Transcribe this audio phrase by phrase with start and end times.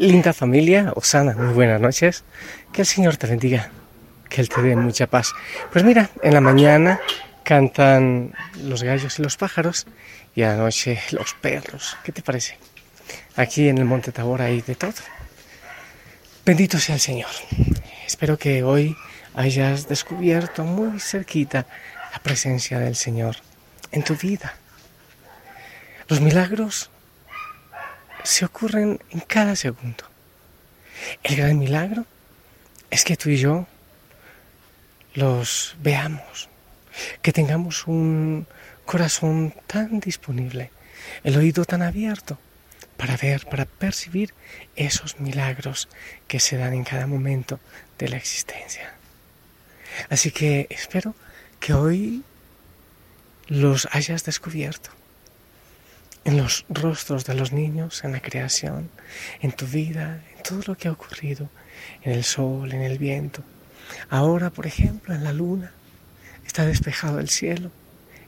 [0.00, 2.24] Linda familia, Osana, muy buenas noches.
[2.72, 3.70] Que el Señor te bendiga,
[4.30, 5.34] que Él te dé mucha paz.
[5.70, 6.98] Pues mira, en la mañana
[7.44, 8.32] cantan
[8.62, 9.86] los gallos y los pájaros
[10.34, 11.98] y a la noche los perros.
[12.02, 12.56] ¿Qué te parece?
[13.36, 14.94] Aquí en el Monte Tabor hay de todo.
[16.46, 17.30] Bendito sea el Señor.
[18.06, 18.96] Espero que hoy
[19.34, 21.66] hayas descubierto muy cerquita
[22.10, 23.36] la presencia del Señor
[23.92, 24.54] en tu vida.
[26.08, 26.89] Los milagros
[28.24, 30.04] se ocurren en cada segundo.
[31.22, 32.06] El gran milagro
[32.90, 33.66] es que tú y yo
[35.14, 36.48] los veamos,
[37.22, 38.46] que tengamos un
[38.84, 40.70] corazón tan disponible,
[41.24, 42.38] el oído tan abierto
[42.96, 44.34] para ver, para percibir
[44.76, 45.88] esos milagros
[46.28, 47.58] que se dan en cada momento
[47.98, 48.92] de la existencia.
[50.08, 51.14] Así que espero
[51.58, 52.22] que hoy
[53.48, 54.90] los hayas descubierto
[56.24, 58.90] en los rostros de los niños, en la creación,
[59.40, 61.48] en tu vida, en todo lo que ha ocurrido,
[62.02, 63.42] en el sol, en el viento.
[64.08, 65.72] Ahora, por ejemplo, en la luna,
[66.46, 67.70] está despejado el cielo,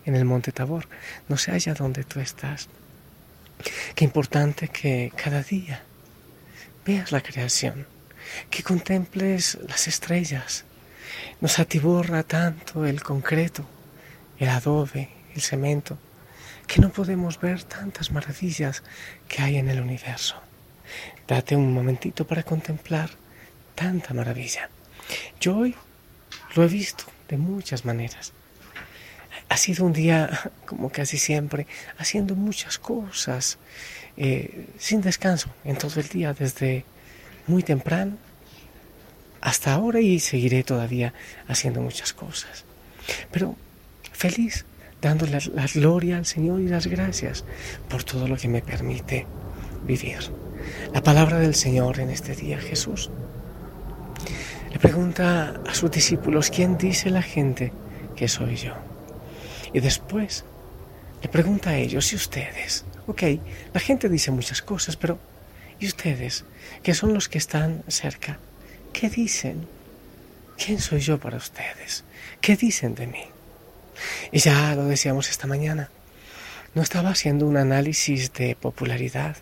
[0.04, 0.88] en el monte Tabor,
[1.28, 2.68] no sé allá donde tú estás.
[3.94, 5.82] Qué importante que cada día
[6.84, 7.86] veas la creación,
[8.50, 10.64] que contemples las estrellas.
[11.40, 13.64] Nos atiborra tanto el concreto,
[14.38, 15.98] el adobe, el cemento,
[16.66, 18.82] que no podemos ver tantas maravillas
[19.28, 20.36] que hay en el universo.
[21.26, 23.10] Date un momentito para contemplar
[23.74, 24.68] tanta maravilla.
[25.40, 25.74] Yo hoy
[26.54, 28.32] lo he visto de muchas maneras.
[29.48, 31.66] Ha sido un día, como casi siempre,
[31.98, 33.58] haciendo muchas cosas,
[34.16, 36.84] eh, sin descanso, en todo el día, desde
[37.46, 38.16] muy temprano
[39.40, 41.12] hasta ahora y seguiré todavía
[41.48, 42.64] haciendo muchas cosas.
[43.30, 43.56] Pero
[44.12, 44.64] feliz
[45.02, 47.44] dándole la gloria al Señor y las gracias
[47.90, 49.26] por todo lo que me permite
[49.84, 50.18] vivir.
[50.94, 53.10] La palabra del Señor en este día, Jesús,
[54.70, 57.72] le pregunta a sus discípulos, ¿quién dice la gente
[58.14, 58.74] que soy yo?
[59.72, 60.44] Y después
[61.20, 62.84] le pregunta a ellos, ¿y ustedes?
[63.08, 63.22] Ok,
[63.74, 65.18] la gente dice muchas cosas, pero
[65.80, 66.44] ¿y ustedes,
[66.84, 68.38] que son los que están cerca?
[68.92, 69.66] ¿Qué dicen?
[70.56, 72.04] ¿Quién soy yo para ustedes?
[72.40, 73.24] ¿Qué dicen de mí?
[74.30, 75.90] Y ya lo decíamos esta mañana,
[76.74, 79.36] no estaba haciendo un análisis de popularidad.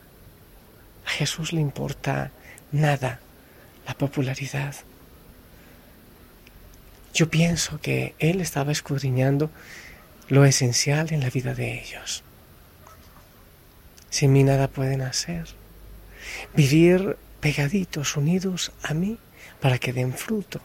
[1.06, 2.30] A Jesús le importa
[2.72, 3.20] nada
[3.86, 4.74] la popularidad.
[7.14, 9.50] Yo pienso que Él estaba escudriñando
[10.28, 12.22] lo esencial en la vida de ellos.
[14.10, 15.46] Sin mí nada pueden hacer.
[16.54, 19.18] Vivir pegaditos, unidos a mí,
[19.60, 20.60] para que den fruto.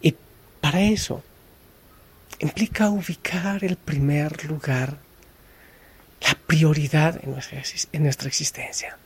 [0.00, 0.14] Y
[0.60, 1.22] para eso
[2.38, 4.98] implica ubicar el primer lugar,
[6.20, 8.96] la prioridad en nuestra, en nuestra existencia.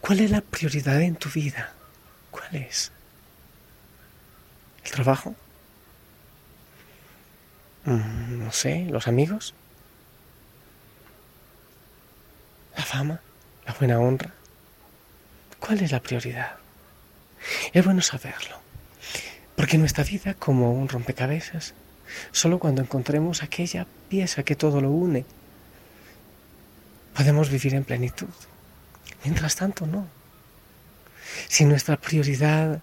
[0.00, 1.72] ¿Cuál es la prioridad en tu vida?
[2.30, 2.92] ¿Cuál es?
[4.84, 5.34] ¿El trabajo?
[7.84, 9.54] Mm, no sé, los amigos,
[12.76, 13.20] la fama,
[13.66, 14.32] la buena honra.
[15.58, 16.56] ¿Cuál es la prioridad?
[17.72, 18.60] Es bueno saberlo,
[19.56, 21.74] porque nuestra vida como un rompecabezas
[22.32, 25.24] Solo cuando encontremos aquella pieza que todo lo une,
[27.14, 28.28] podemos vivir en plenitud.
[29.24, 30.06] Mientras tanto, no.
[31.48, 32.80] Si nuestra prioridad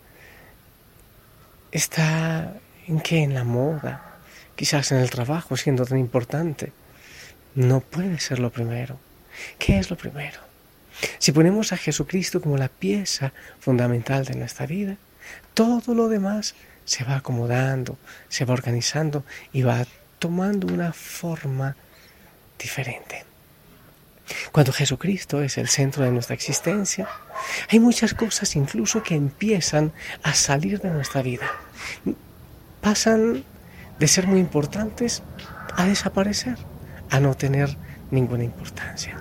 [1.72, 2.53] está
[2.88, 4.19] en qué, en la moda,
[4.56, 6.72] quizás en el trabajo siendo tan importante,
[7.56, 9.00] no puede ser lo primero.
[9.58, 10.40] ¿Qué es lo primero?
[11.19, 14.97] Si ponemos a Jesucristo como la pieza fundamental de nuestra vida,
[15.53, 17.97] todo lo demás se va acomodando,
[18.29, 19.85] se va organizando y va
[20.19, 21.75] tomando una forma
[22.57, 23.25] diferente.
[24.51, 27.07] Cuando Jesucristo es el centro de nuestra existencia,
[27.69, 29.91] hay muchas cosas incluso que empiezan
[30.23, 31.47] a salir de nuestra vida.
[32.81, 33.44] Pasan
[34.00, 35.22] de ser muy importantes
[35.75, 36.57] a desaparecer,
[37.09, 37.78] a no tener
[38.12, 39.17] ninguna importancia.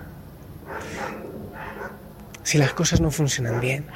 [2.42, 3.86] Si las cosas no funcionan bien,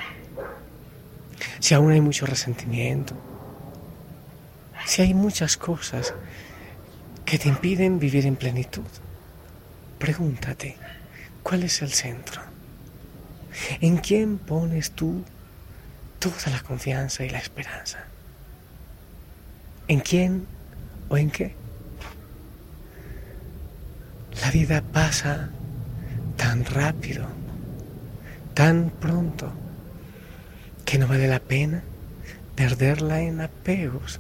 [1.61, 3.15] si aún hay mucho resentimiento,
[4.89, 6.15] si hay muchas cosas
[7.27, 8.87] que te impiden vivir en plenitud,
[9.99, 10.79] pregúntate,
[11.43, 12.41] ¿cuál es el centro?
[13.83, 15.25] ¿En quién pones tú
[16.19, 17.99] toda la confianza y la esperanza?
[19.89, 20.47] ¿En quién
[21.11, 21.55] o en qué?
[24.41, 25.51] La vida pasa
[26.39, 27.27] tan rápido,
[28.55, 29.53] tan pronto,
[30.87, 31.83] que no vale la pena
[32.57, 34.19] perderla en apegos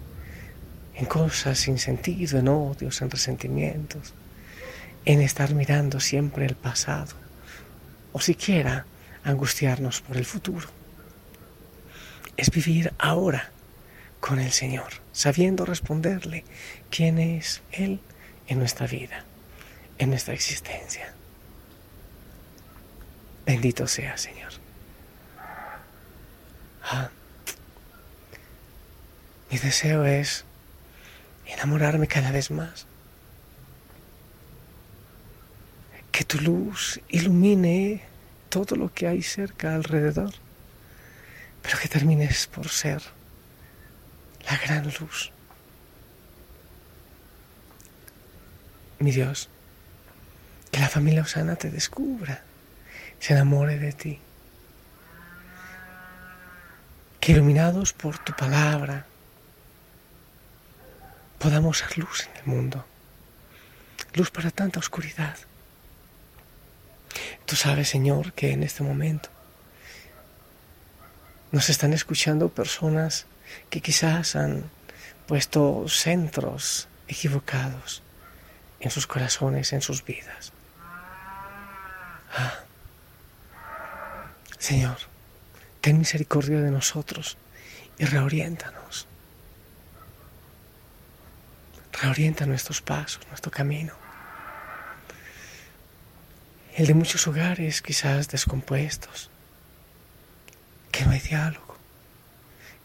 [0.98, 4.14] en cosas sin sentido, en odios, en resentimientos,
[5.04, 7.14] en estar mirando siempre el pasado,
[8.12, 8.84] o siquiera
[9.22, 10.68] angustiarnos por el futuro.
[12.36, 13.50] Es vivir ahora
[14.18, 16.44] con el Señor, sabiendo responderle
[16.90, 18.00] quién es Él
[18.48, 19.24] en nuestra vida,
[19.98, 21.12] en nuestra existencia.
[23.46, 24.52] Bendito sea, Señor.
[26.82, 27.08] Ah,
[29.50, 30.44] mi deseo es
[31.48, 32.86] enamorarme cada vez más.
[36.12, 38.02] Que tu luz ilumine
[38.48, 40.34] todo lo que hay cerca alrededor,
[41.62, 43.02] pero que termines por ser
[44.48, 45.30] la gran luz.
[48.98, 49.48] Mi Dios,
[50.70, 52.42] que la familia Osana te descubra,
[53.20, 54.18] se enamore de ti.
[57.20, 59.06] Que iluminados por tu palabra
[61.38, 62.85] podamos ser luz en el mundo,
[64.14, 65.37] luz para tanta oscuridad.
[67.46, 69.31] Tú sabes, Señor, que en este momento
[71.50, 73.26] nos están escuchando personas
[73.70, 74.70] que quizás han
[75.26, 78.02] puesto centros equivocados
[78.81, 80.52] en sus corazones, en sus vidas.
[82.37, 82.61] Ah.
[84.58, 84.99] Señor,
[85.81, 87.38] ten misericordia de nosotros
[87.99, 89.06] y reoriéntanos.
[92.00, 93.92] Reorienta nuestros pasos, nuestro camino.
[96.76, 99.30] El de muchos hogares quizás descompuestos,
[100.92, 101.76] que no hay diálogo,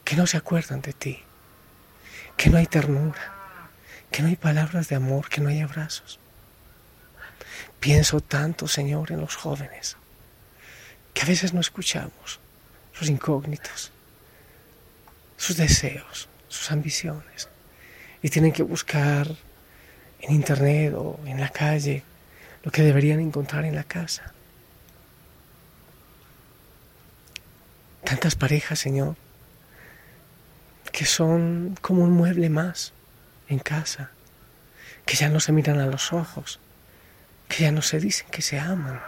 [0.04, 1.22] que no se acuerdan de ti,
[2.38, 3.34] que no hay ternura,
[4.10, 6.20] que no hay palabras de amor, que no hay abrazos.
[7.80, 9.96] Pienso tanto, Señor, en los jóvenes,
[11.14, 12.40] que a veces no escuchamos
[12.94, 13.92] sus incógnitos,
[15.38, 17.48] sus deseos, sus ambiciones,
[18.24, 19.28] y tienen que buscar
[20.22, 22.04] en internet o en la calle
[22.64, 24.34] lo que deberían encontrar en la casa.
[28.04, 29.16] Tantas parejas, Señor,
[30.92, 32.94] que son como un mueble más
[33.50, 34.12] en casa,
[35.06, 36.60] que ya no se miran a los ojos,
[37.50, 39.02] que ya no se dicen que se aman.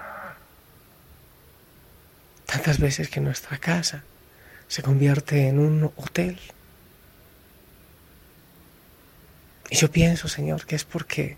[2.45, 4.03] Tantas veces que nuestra casa
[4.67, 6.39] se convierte en un hotel.
[9.69, 11.37] Y yo pienso, Señor, que es porque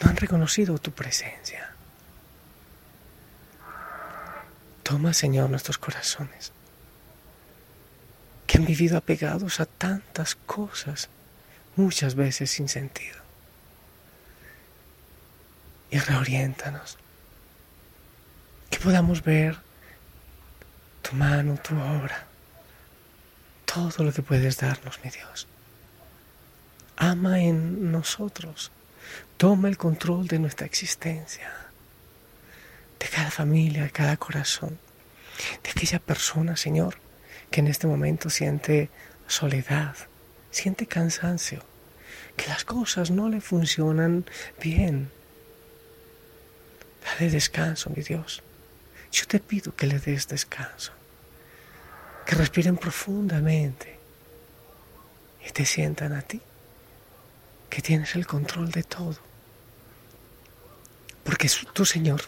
[0.00, 1.72] no han reconocido tu presencia.
[4.82, 6.52] Toma, Señor, nuestros corazones
[8.50, 11.08] que han vivido apegados a tantas cosas,
[11.76, 13.20] muchas veces sin sentido.
[15.88, 16.98] Y reoriéntanos,
[18.68, 19.56] que podamos ver
[21.02, 22.26] tu mano, tu obra,
[23.66, 25.46] todo lo que puedes darnos, mi Dios.
[27.02, 28.70] Ama en nosotros,
[29.38, 31.50] toma el control de nuestra existencia,
[32.98, 34.78] de cada familia, de cada corazón,
[35.62, 36.96] de aquella persona, Señor,
[37.50, 38.90] que en este momento siente
[39.26, 39.96] soledad,
[40.50, 41.64] siente cansancio,
[42.36, 44.26] que las cosas no le funcionan
[44.62, 45.10] bien.
[47.02, 48.42] Dale descanso, mi Dios.
[49.10, 50.92] Yo te pido que le des descanso,
[52.26, 53.98] que respiren profundamente
[55.48, 56.42] y te sientan a ti,
[57.70, 59.16] que tienes el control de todo.
[61.24, 62.22] Porque tú, Señor,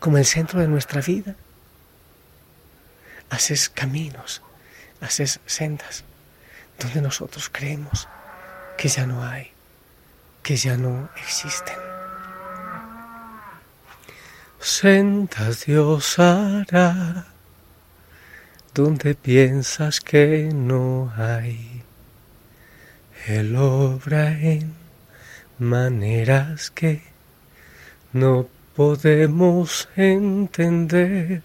[0.00, 1.36] como el centro de nuestra vida,
[3.30, 4.42] haces caminos,
[5.00, 6.04] haces sendas
[6.78, 8.08] donde nosotros creemos
[8.76, 9.52] que ya no hay,
[10.42, 11.76] que ya no existen.
[14.58, 17.26] Sendas Dios hará
[18.74, 21.82] donde piensas que no hay.
[23.26, 24.74] Él obra en
[25.58, 27.02] maneras que
[28.12, 31.42] no podemos entender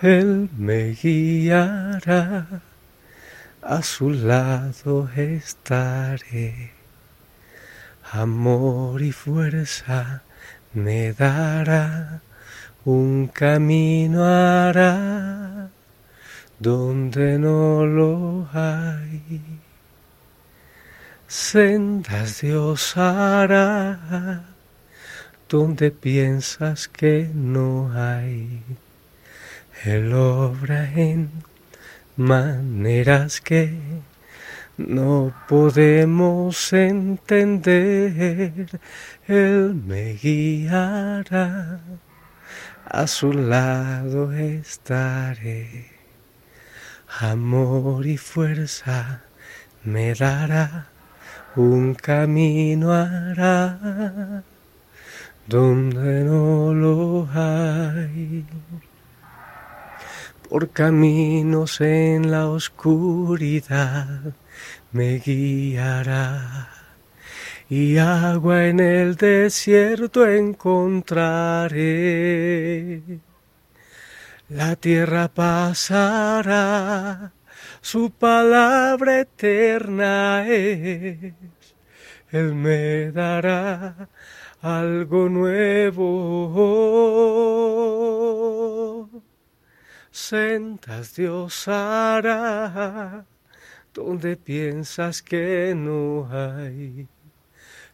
[0.00, 2.62] él me guiará,
[3.62, 6.70] a su lado estaré.
[8.12, 10.22] Amor y fuerza
[10.72, 12.20] me dará,
[12.84, 15.68] un camino hará
[16.60, 19.32] donde no lo hay.
[21.28, 24.44] Sendas Dios hará
[25.46, 28.62] donde piensas que no hay.
[29.84, 31.30] Él obra en
[32.16, 33.78] maneras que
[34.78, 38.80] no podemos entender.
[39.26, 41.80] Él me guiará,
[42.86, 45.88] a su lado estaré.
[47.20, 49.24] Amor y fuerza
[49.84, 50.88] me dará,
[51.56, 54.42] un camino hará
[55.46, 58.44] donde no lo hay.
[60.48, 64.34] por caminos en la oscuridad
[64.92, 66.68] me guiará
[67.68, 71.72] y agua en el desierto encontraré.
[74.48, 76.52] La tierra pasará,
[77.80, 81.34] su palabra eterna es.
[82.30, 84.08] Él me dará
[84.60, 86.48] algo nuevo.
[90.10, 93.24] Sentas Dios hará
[93.94, 97.08] donde piensas que no hay.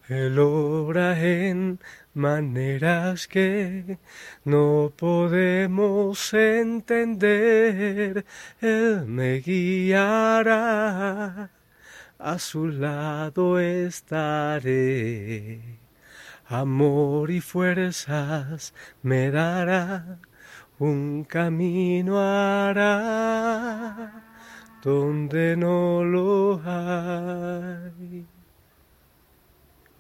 [0.09, 1.81] Él obra en
[2.13, 3.99] maneras que
[4.45, 8.27] no podemos entender.
[8.61, 11.51] Él me guiará,
[12.19, 15.63] a su lado estaré.
[16.47, 20.19] Amor y fuerzas me dará,
[20.79, 24.23] un camino hará
[24.83, 28.34] donde no lo hay.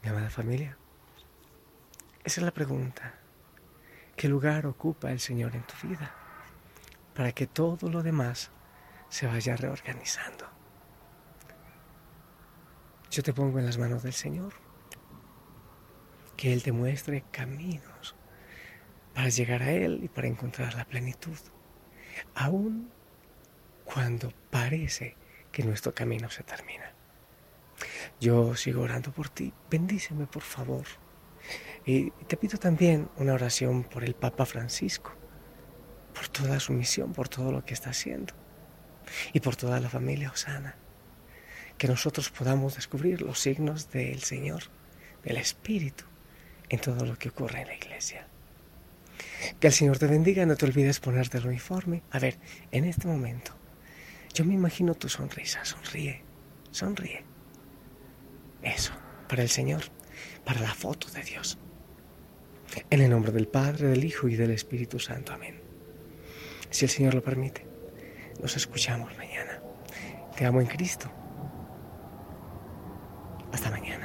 [0.04, 0.76] Mi amada familia,
[2.24, 3.14] esa es la pregunta.
[4.14, 6.14] ¿Qué lugar ocupa el Señor en tu vida?
[7.14, 8.50] Para que todo lo demás
[9.08, 10.46] se vaya reorganizando.
[13.10, 14.52] Yo te pongo en las manos del Señor.
[16.36, 18.14] Que Él te muestre caminos
[19.14, 21.38] para llegar a Él y para encontrar la plenitud.
[22.34, 22.90] Aún
[23.86, 25.16] cuando parece
[25.50, 26.93] que nuestro camino se termina.
[28.24, 29.52] Yo sigo orando por ti.
[29.70, 30.86] Bendíceme, por favor.
[31.84, 35.12] Y te pido también una oración por el Papa Francisco,
[36.14, 38.32] por toda su misión, por todo lo que está haciendo
[39.34, 40.74] y por toda la familia Osana.
[41.76, 44.62] Que nosotros podamos descubrir los signos del Señor,
[45.22, 46.04] del Espíritu,
[46.70, 48.26] en todo lo que ocurre en la iglesia.
[49.60, 52.02] Que el Señor te bendiga, no te olvides ponerte el uniforme.
[52.10, 52.38] A ver,
[52.70, 53.52] en este momento,
[54.32, 56.22] yo me imagino tu sonrisa, sonríe,
[56.70, 57.33] sonríe.
[58.64, 58.92] Eso,
[59.28, 59.82] para el Señor,
[60.44, 61.58] para la foto de Dios.
[62.90, 65.32] En el nombre del Padre, del Hijo y del Espíritu Santo.
[65.32, 65.60] Amén.
[66.70, 67.66] Si el Señor lo permite,
[68.40, 69.60] nos escuchamos mañana.
[70.36, 71.08] Te amo en Cristo.
[73.52, 74.03] Hasta mañana.